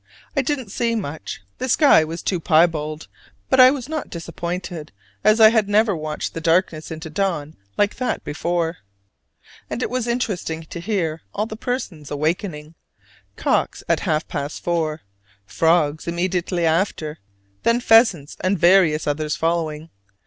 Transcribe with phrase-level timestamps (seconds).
[0.35, 3.07] I didn't see much, the sky was too piebald:
[3.51, 4.91] but I was not disappointed,
[5.23, 8.77] as I had never watched the darkness into dawn like that before:
[9.69, 12.73] and it was interesting to hear all the persons awaking:
[13.35, 15.01] cocks at half past four,
[15.45, 17.19] frogs immediately after,
[17.61, 19.91] then pheasants and various others following.